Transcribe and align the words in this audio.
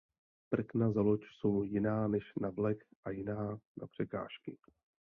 Prkna 0.51 0.91
za 0.91 1.01
loď 1.01 1.21
jsou 1.31 1.63
jiná 1.63 2.07
než 2.07 2.33
na 2.41 2.49
vlek 2.49 2.83
a 3.03 3.09
jiná 3.11 3.59
na 3.77 3.87
překážky. 3.87 4.57